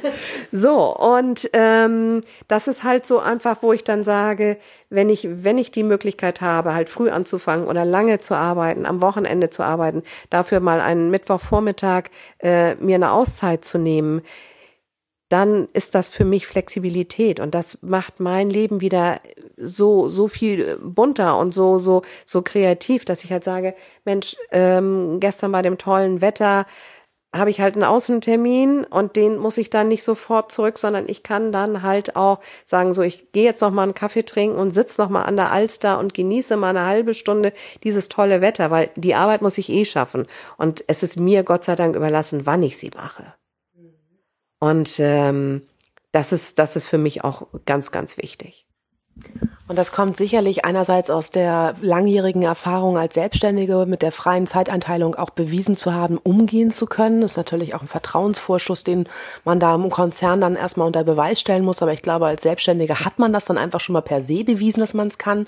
[0.52, 4.56] so, und ähm, das ist halt so einfach, wo ich dann sage,
[4.88, 9.02] wenn ich, wenn ich die Möglichkeit habe, halt früh anzufangen oder lange zu arbeiten, am
[9.02, 12.04] Wochenende zu arbeiten, dafür mal einen Mittwochvormittag
[12.38, 14.22] äh, mir eine Auszeit zu nehmen,
[15.28, 19.20] dann ist das für mich Flexibilität und das macht mein Leben wieder
[19.56, 25.20] so so viel bunter und so so so kreativ, dass ich halt sage, Mensch, ähm,
[25.20, 26.66] gestern bei dem tollen Wetter
[27.34, 31.22] habe ich halt einen Außentermin und den muss ich dann nicht sofort zurück, sondern ich
[31.22, 34.72] kann dann halt auch sagen, so ich gehe jetzt noch mal einen Kaffee trinken und
[34.72, 37.52] sitz noch mal an der Alster und genieße mal eine halbe Stunde
[37.84, 41.64] dieses tolle Wetter, weil die Arbeit muss ich eh schaffen und es ist mir Gott
[41.64, 43.34] sei Dank überlassen, wann ich sie mache.
[44.58, 45.62] Und ähm,
[46.12, 48.66] das ist das ist für mich auch ganz ganz wichtig.
[49.66, 55.14] Und das kommt sicherlich einerseits aus der langjährigen Erfahrung als Selbstständige mit der freien Zeiteinteilung
[55.14, 57.20] auch bewiesen zu haben, umgehen zu können.
[57.20, 59.08] Das ist natürlich auch ein Vertrauensvorschuss, den
[59.44, 61.82] man da im Konzern dann erstmal unter Beweis stellen muss.
[61.82, 64.80] Aber ich glaube, als Selbstständige hat man das dann einfach schon mal per se bewiesen,
[64.80, 65.46] dass man es kann.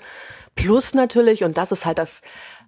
[0.55, 2.21] Plus natürlich, und das ist halt das,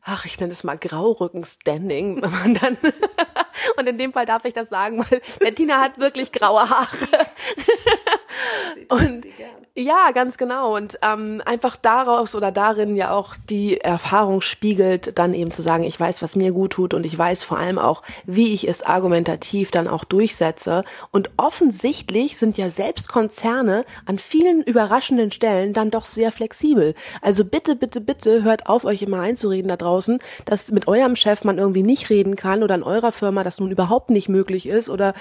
[0.04, 2.78] ach, ich nenne es mal Graurücken-Standing, wenn man dann,
[3.78, 6.88] und in dem Fall darf ich das sagen, weil Bettina hat wirklich graue Haare.
[8.90, 9.26] Und
[9.76, 10.76] ja, ganz genau.
[10.76, 15.84] Und ähm, einfach daraus oder darin ja auch die Erfahrung spiegelt, dann eben zu sagen,
[15.84, 18.84] ich weiß, was mir gut tut und ich weiß vor allem auch, wie ich es
[18.84, 20.84] argumentativ dann auch durchsetze.
[21.10, 26.94] Und offensichtlich sind ja selbst Konzerne an vielen überraschenden Stellen dann doch sehr flexibel.
[27.24, 31.46] Also bitte, bitte, bitte hört auf, euch immer einzureden da draußen, dass mit eurem Chef
[31.46, 34.88] man irgendwie nicht reden kann oder in eurer Firma das nun überhaupt nicht möglich ist
[34.88, 35.16] oder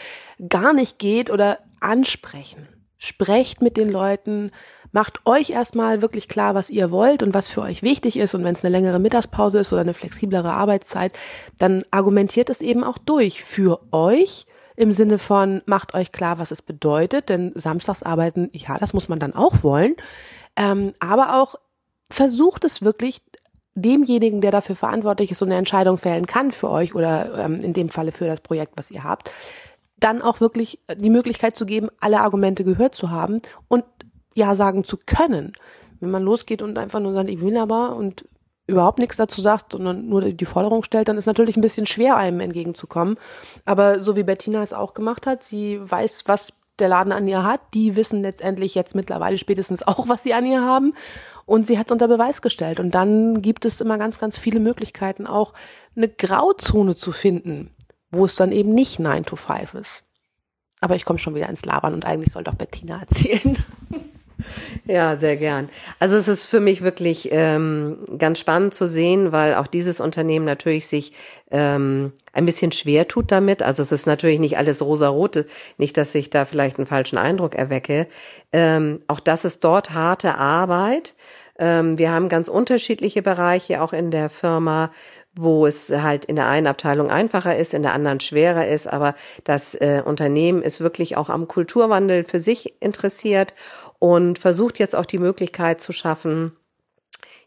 [0.47, 2.69] gar nicht geht oder ansprechen
[3.03, 4.53] sprecht mit den Leuten,
[4.93, 8.35] macht euch erstmal wirklich klar, was ihr wollt und was für euch wichtig ist.
[8.37, 11.13] Und wenn es eine längere Mittagspause ist oder eine flexiblere Arbeitszeit,
[11.59, 16.53] dann argumentiert es eben auch durch für euch im Sinne von, macht euch klar, was
[16.53, 19.97] es bedeutet, denn samstags arbeiten, ja, das muss man dann auch wollen.
[20.57, 21.57] Ähm, aber auch
[22.09, 23.21] versucht es wirklich
[23.75, 27.73] demjenigen, der dafür verantwortlich ist und eine Entscheidung fällen kann für euch oder ähm, in
[27.73, 29.31] dem Falle für das Projekt, was ihr habt,
[30.03, 33.85] dann auch wirklich die Möglichkeit zu geben, alle Argumente gehört zu haben und
[34.35, 35.53] ja sagen zu können.
[36.01, 38.25] Wenn man losgeht und einfach nur sagt, ich will aber und
[38.67, 42.17] überhaupt nichts dazu sagt, sondern nur die Forderung stellt, dann ist natürlich ein bisschen schwer,
[42.17, 43.17] einem entgegenzukommen.
[43.65, 47.45] Aber so wie Bettina es auch gemacht hat, sie weiß, was der Laden an ihr
[47.45, 47.61] hat.
[47.75, 50.95] Die wissen letztendlich jetzt mittlerweile spätestens auch, was sie an ihr haben.
[51.45, 52.81] Und sie hat es unter Beweis gestellt.
[52.81, 55.53] Und dann gibt es immer ganz, ganz viele Möglichkeiten, auch
[55.97, 57.71] eine Grauzone zu finden,
[58.13, 60.05] wo es dann eben nicht 9 to 5 ist.
[60.81, 63.57] Aber ich komme schon wieder ins Labern und eigentlich soll doch Bettina erzählen.
[64.87, 65.69] Ja, sehr gern.
[65.99, 70.45] Also es ist für mich wirklich ähm, ganz spannend zu sehen, weil auch dieses Unternehmen
[70.45, 71.13] natürlich sich
[71.51, 73.63] ähm, ein bisschen schwer tut damit.
[73.63, 75.47] Also es ist natürlich nicht alles rosa-rote,
[75.79, 78.09] nicht, dass ich da vielleicht einen falschen Eindruck erwecke.
[78.53, 81.15] Ähm, auch das ist dort harte Arbeit.
[81.59, 84.91] Ähm, wir haben ganz unterschiedliche Bereiche auch in der Firma,
[85.35, 88.87] wo es halt in der einen Abteilung einfacher ist, in der anderen schwerer ist.
[88.87, 89.15] Aber
[89.45, 93.55] das äh, Unternehmen ist wirklich auch am Kulturwandel für sich interessiert
[93.99, 96.53] und versucht jetzt auch die Möglichkeit zu schaffen,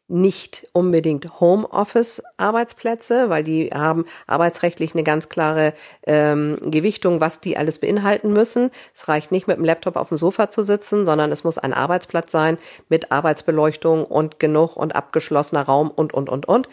[0.07, 5.73] nicht unbedingt Homeoffice-Arbeitsplätze, weil die haben arbeitsrechtlich eine ganz klare
[6.05, 8.69] ähm, Gewichtung, was die alles beinhalten müssen.
[8.93, 11.73] Es reicht nicht mit dem Laptop auf dem Sofa zu sitzen, sondern es muss ein
[11.73, 16.69] Arbeitsplatz sein mit Arbeitsbeleuchtung und genug und abgeschlossener Raum und, und, und, und.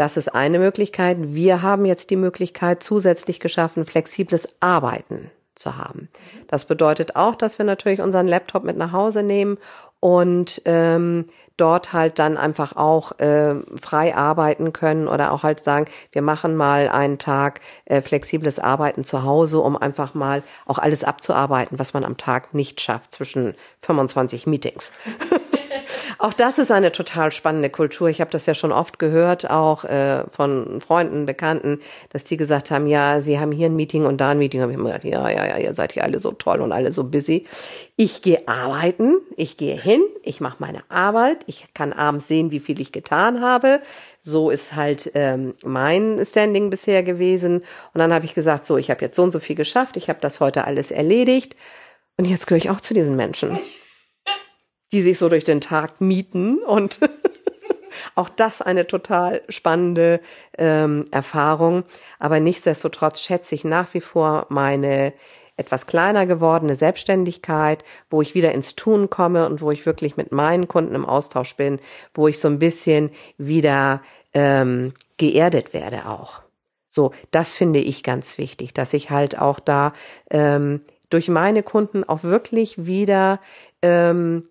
[0.00, 1.18] Das ist eine Möglichkeit.
[1.20, 6.08] Wir haben jetzt die Möglichkeit zusätzlich geschaffen, flexibles Arbeiten zu haben.
[6.48, 9.58] Das bedeutet auch, dass wir natürlich unseren Laptop mit nach Hause nehmen
[10.00, 11.26] und ähm,
[11.58, 16.56] dort halt dann einfach auch äh, frei arbeiten können oder auch halt sagen, wir machen
[16.56, 21.92] mal einen Tag äh, flexibles Arbeiten zu Hause, um einfach mal auch alles abzuarbeiten, was
[21.92, 24.94] man am Tag nicht schafft zwischen 25 Meetings.
[26.18, 28.08] Auch das ist eine total spannende Kultur.
[28.08, 31.80] Ich habe das ja schon oft gehört, auch äh, von Freunden, Bekannten,
[32.10, 34.60] dass die gesagt haben, ja, sie haben hier ein Meeting und da ein Meeting.
[34.60, 36.92] Habe ich immer gedacht, ja, ja, ja, ihr seid hier alle so toll und alle
[36.92, 37.46] so busy.
[37.96, 42.60] Ich gehe arbeiten, ich gehe hin, ich mache meine Arbeit, ich kann abends sehen, wie
[42.60, 43.80] viel ich getan habe.
[44.20, 47.58] So ist halt ähm, mein Standing bisher gewesen.
[47.94, 50.08] Und dann habe ich gesagt, so, ich habe jetzt so und so viel geschafft, ich
[50.08, 51.56] habe das heute alles erledigt.
[52.16, 53.58] Und jetzt gehöre ich auch zu diesen Menschen
[54.92, 57.00] die sich so durch den Tag mieten und
[58.14, 60.20] auch das eine total spannende
[60.58, 61.84] ähm, Erfahrung.
[62.18, 65.12] Aber nichtsdestotrotz schätze ich nach wie vor meine
[65.56, 70.32] etwas kleiner gewordene Selbstständigkeit, wo ich wieder ins Tun komme und wo ich wirklich mit
[70.32, 71.80] meinen Kunden im Austausch bin,
[72.14, 76.40] wo ich so ein bisschen wieder ähm, geerdet werde auch.
[76.88, 79.92] So, das finde ich ganz wichtig, dass ich halt auch da
[80.30, 83.38] ähm, durch meine Kunden auch wirklich wieder
[83.82, 84.48] ähm,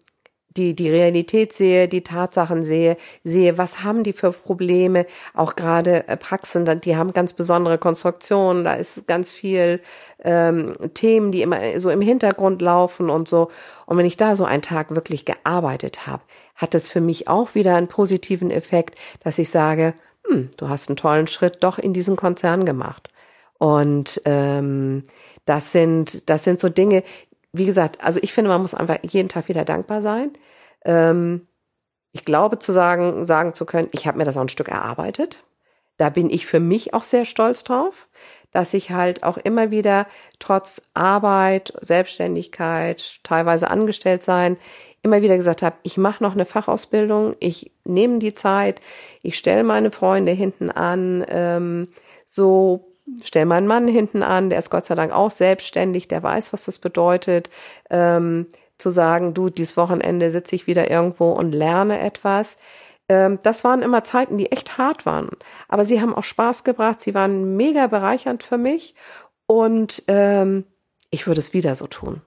[0.57, 6.07] die, die Realität sehe, die Tatsachen sehe, sehe, was haben die für Probleme, auch gerade
[6.07, 9.79] äh, Praxen, die haben ganz besondere Konstruktionen, da ist ganz viel
[10.23, 13.49] ähm, Themen, die immer so im Hintergrund laufen und so.
[13.85, 16.23] Und wenn ich da so einen Tag wirklich gearbeitet habe,
[16.55, 19.93] hat es für mich auch wieder einen positiven Effekt, dass ich sage,
[20.27, 23.09] hm, du hast einen tollen Schritt doch in diesen Konzern gemacht.
[23.59, 25.03] Und ähm,
[25.45, 27.03] das sind, das sind so Dinge,
[27.51, 30.31] wie gesagt, also ich finde, man muss einfach jeden Tag wieder dankbar sein.
[30.85, 31.47] Ähm,
[32.11, 35.43] ich glaube zu sagen, sagen zu können, ich habe mir das auch ein Stück erarbeitet.
[35.97, 38.07] Da bin ich für mich auch sehr stolz drauf,
[38.51, 40.07] dass ich halt auch immer wieder
[40.39, 44.57] trotz Arbeit, Selbstständigkeit, teilweise angestellt sein,
[45.01, 48.81] immer wieder gesagt habe, ich mache noch eine Fachausbildung, ich nehme die Zeit,
[49.21, 51.89] ich stelle meine Freunde hinten an, ähm,
[52.25, 52.88] so
[53.23, 56.65] stell meinen Mann hinten an, der ist Gott sei Dank auch selbstständig, der weiß, was
[56.65, 57.49] das bedeutet,
[57.89, 62.57] ähm, zu sagen, du, dieses Wochenende sitze ich wieder irgendwo und lerne etwas.
[63.09, 65.29] Ähm, das waren immer Zeiten, die echt hart waren.
[65.67, 68.95] Aber sie haben auch Spaß gebracht, sie waren mega bereichernd für mich
[69.47, 70.65] und ähm,
[71.09, 72.21] ich würde es wieder so tun.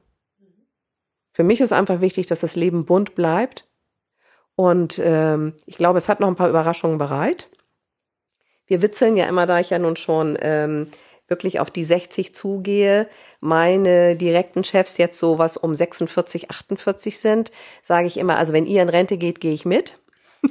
[1.32, 3.66] Für mich ist einfach wichtig, dass das Leben bunt bleibt.
[4.54, 7.48] Und ähm, ich glaube, es hat noch ein paar Überraschungen bereit.
[8.72, 10.86] Wir witzeln ja immer, da ich ja nun schon ähm,
[11.28, 13.06] wirklich auf die 60 zugehe,
[13.38, 18.64] meine direkten Chefs jetzt so was um 46, 48 sind, sage ich immer, also wenn
[18.64, 19.98] ihr in Rente geht, gehe ich mit.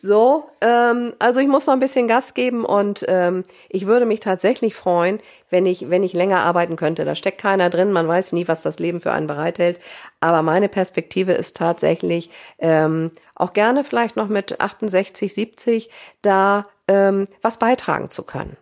[0.00, 4.20] So, ähm, also ich muss noch ein bisschen Gas geben und ähm, ich würde mich
[4.20, 7.04] tatsächlich freuen, wenn ich, wenn ich länger arbeiten könnte.
[7.04, 9.78] Da steckt keiner drin, man weiß nie, was das Leben für einen bereithält.
[10.18, 15.90] Aber meine Perspektive ist tatsächlich ähm, auch gerne vielleicht noch mit 68, 70
[16.22, 18.56] da ähm, was beitragen zu können.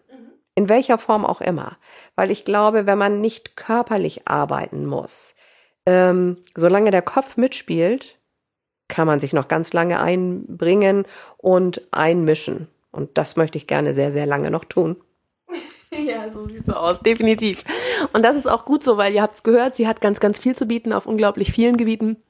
[0.54, 1.76] In welcher Form auch immer.
[2.16, 5.34] Weil ich glaube, wenn man nicht körperlich arbeiten muss,
[5.86, 8.18] ähm, solange der Kopf mitspielt,
[8.88, 11.04] kann man sich noch ganz lange einbringen
[11.36, 12.68] und einmischen.
[12.90, 14.96] Und das möchte ich gerne sehr, sehr lange noch tun.
[15.90, 17.64] Ja, so siehst du aus, definitiv.
[18.12, 20.38] Und das ist auch gut so, weil ihr habt es gehört, sie hat ganz, ganz
[20.38, 22.22] viel zu bieten auf unglaublich vielen Gebieten.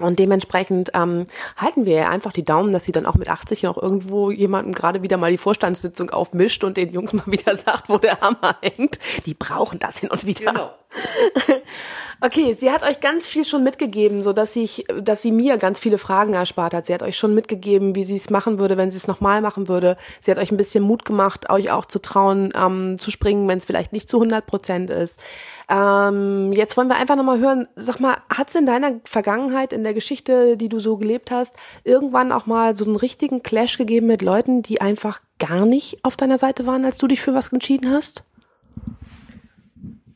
[0.00, 3.80] Und dementsprechend ähm, halten wir einfach die Daumen, dass sie dann auch mit 80 noch
[3.80, 7.98] irgendwo jemandem gerade wieder mal die Vorstandssitzung aufmischt und den Jungs mal wieder sagt, wo
[7.98, 8.98] der Hammer hängt.
[9.26, 10.52] Die brauchen das hin und wieder.
[10.52, 10.70] Genau.
[12.22, 15.78] Okay, sie hat euch ganz viel schon mitgegeben, so dass ich, dass sie mir ganz
[15.78, 16.84] viele Fragen erspart hat.
[16.84, 19.68] Sie hat euch schon mitgegeben, wie sie es machen würde, wenn sie es nochmal machen
[19.68, 19.96] würde.
[20.20, 23.56] Sie hat euch ein bisschen Mut gemacht, euch auch zu trauen, ähm, zu springen, wenn
[23.56, 25.18] es vielleicht nicht zu 100 Prozent ist.
[25.70, 29.82] Ähm, jetzt wollen wir einfach nochmal hören, sag mal, hat es in deiner Vergangenheit, in
[29.82, 34.08] der Geschichte, die du so gelebt hast, irgendwann auch mal so einen richtigen Clash gegeben
[34.08, 37.50] mit Leuten, die einfach gar nicht auf deiner Seite waren, als du dich für was
[37.50, 38.24] entschieden hast?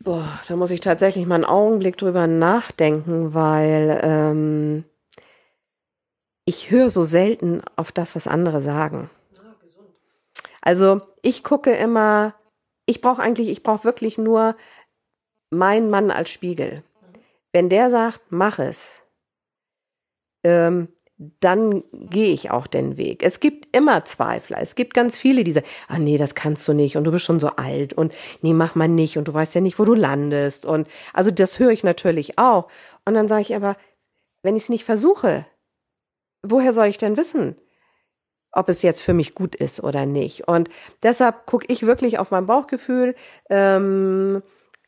[0.05, 4.85] Boah, da muss ich tatsächlich mal einen Augenblick drüber nachdenken, weil ähm,
[6.45, 9.09] ich höre so selten auf das, was andere sagen.
[10.61, 12.35] Also ich gucke immer,
[12.85, 14.57] ich brauche eigentlich, ich brauche wirklich nur
[15.49, 16.83] meinen Mann als Spiegel.
[17.53, 18.93] Wenn der sagt, mach es,
[20.45, 23.23] ähm, dann gehe ich auch den Weg.
[23.23, 24.59] Es gibt immer Zweifler.
[24.61, 27.25] Es gibt ganz viele, die sagen, ah nee, das kannst du nicht und du bist
[27.25, 29.95] schon so alt und nee, mach mal nicht und du weißt ja nicht, wo du
[29.95, 32.69] landest und also das höre ich natürlich auch.
[33.05, 33.77] Und dann sage ich aber,
[34.43, 35.47] wenn ich es nicht versuche,
[36.43, 37.57] woher soll ich denn wissen,
[38.51, 40.49] ob es jetzt für mich gut ist oder nicht?
[40.49, 40.69] Und
[41.03, 43.15] deshalb gucke ich wirklich auf mein Bauchgefühl.
[43.51, 44.43] Ähm,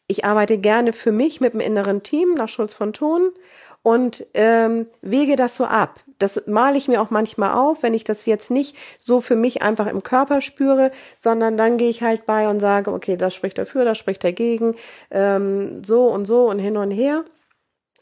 [0.08, 3.32] ich arbeite gerne für mich mit dem inneren Team nach Schulz von Thun
[3.86, 6.00] und ähm, wege das so ab.
[6.18, 9.62] Das male ich mir auch manchmal auf, wenn ich das jetzt nicht so für mich
[9.62, 13.58] einfach im Körper spüre, sondern dann gehe ich halt bei und sage, okay, das spricht
[13.58, 14.74] dafür, das spricht dagegen,
[15.12, 17.24] ähm, so und so und hin und her.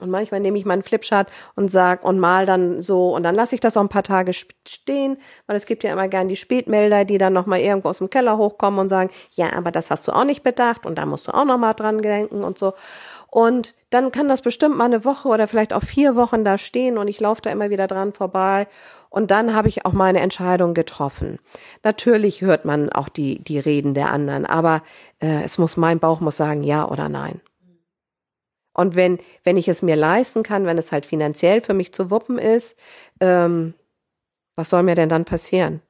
[0.01, 3.55] Und manchmal nehme ich meinen Flipchart und sag und mal dann so und dann lasse
[3.55, 7.05] ich das auch ein paar Tage stehen, weil es gibt ja immer gern die Spätmelder,
[7.05, 10.13] die dann nochmal irgendwo aus dem Keller hochkommen und sagen, ja, aber das hast du
[10.13, 12.75] auch nicht bedacht und da musst du auch nochmal dran denken und so.
[13.29, 16.99] Und dann kann das bestimmt mal eine Woche oder vielleicht auch vier Wochen da stehen
[16.99, 18.67] und ich laufe da immer wieder dran vorbei.
[19.11, 21.39] Und dann habe ich auch meine Entscheidung getroffen.
[21.85, 24.83] Natürlich hört man auch die, die Reden der anderen, aber
[25.21, 27.41] äh, es muss, mein Bauch muss sagen, ja oder nein.
[28.75, 32.11] Und wenn, wenn ich es mir leisten kann, wenn es halt finanziell für mich zu
[32.11, 32.79] wuppen ist,
[33.21, 33.75] ähm,
[34.57, 35.81] was soll mir denn dann passieren?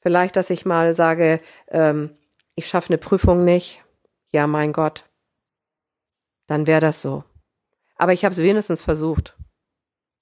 [0.00, 2.16] Vielleicht, dass ich mal sage, ähm,
[2.54, 3.82] ich schaffe eine Prüfung nicht.
[4.32, 5.04] Ja, mein Gott,
[6.46, 7.24] dann wäre das so.
[7.96, 9.36] Aber ich habe es wenigstens versucht.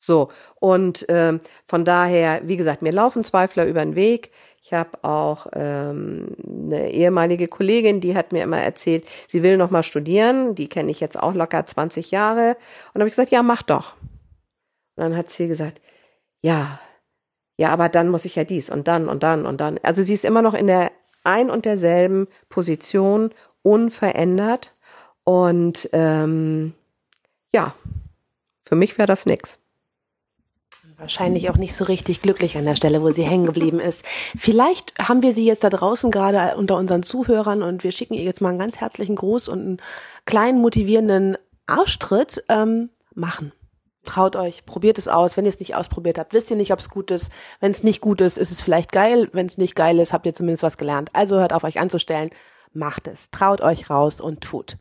[0.05, 0.29] So,
[0.61, 4.33] und ähm, von daher, wie gesagt, mir laufen Zweifler über den Weg.
[4.63, 9.71] Ich habe auch ähm, eine ehemalige Kollegin, die hat mir immer erzählt, sie will noch
[9.71, 10.55] mal studieren.
[10.55, 12.57] Die kenne ich jetzt auch locker 20 Jahre.
[12.93, 13.95] Und habe ich gesagt, ja, mach doch.
[14.97, 15.81] Und dann hat sie gesagt,
[16.43, 16.81] ja,
[17.57, 19.79] ja, aber dann muss ich ja dies und dann und dann und dann.
[19.83, 20.91] Also sie ist immer noch in der
[21.23, 23.31] ein und derselben Position,
[23.63, 24.75] unverändert.
[25.25, 26.75] Und ähm,
[27.53, 27.75] ja,
[28.63, 29.59] für mich wäre das nix.
[30.97, 34.05] Wahrscheinlich auch nicht so richtig glücklich an der Stelle, wo sie hängen geblieben ist.
[34.37, 38.23] Vielleicht haben wir sie jetzt da draußen gerade unter unseren Zuhörern und wir schicken ihr
[38.23, 39.83] jetzt mal einen ganz herzlichen Gruß und einen
[40.25, 42.45] kleinen motivierenden Arschtritt.
[42.49, 43.53] Ähm, machen.
[44.05, 45.37] Traut euch, probiert es aus.
[45.37, 47.33] Wenn ihr es nicht ausprobiert habt, wisst ihr nicht, ob es gut ist.
[47.61, 49.31] Wenn es nicht gut ist, ist es vielleicht geil.
[49.33, 51.09] Wenn es nicht geil ist, habt ihr zumindest was gelernt.
[51.15, 52.31] Also hört auf euch anzustellen
[52.75, 53.31] macht es.
[53.31, 54.77] Traut euch raus und tut.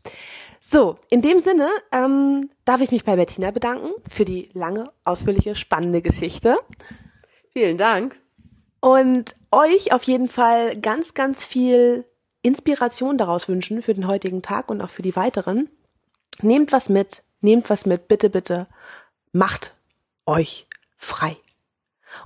[0.60, 5.54] So, in dem Sinne ähm, darf ich mich bei Bettina bedanken für die lange, ausführliche,
[5.54, 6.56] spannende Geschichte.
[7.52, 8.16] Vielen Dank.
[8.80, 12.04] Und euch auf jeden Fall ganz, ganz viel
[12.42, 15.68] Inspiration daraus wünschen für den heutigen Tag und auch für die weiteren.
[16.42, 18.66] Nehmt was mit, nehmt was mit, bitte, bitte.
[19.32, 19.74] Macht
[20.26, 21.36] euch frei.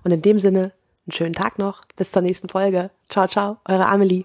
[0.04, 0.72] Und in dem Sinne,
[1.06, 1.82] einen schönen Tag noch.
[1.96, 2.90] Bis zur nächsten Folge.
[3.08, 4.24] Ciao, ciao, eure Amelie.